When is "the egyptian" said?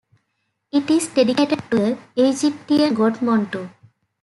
1.77-2.95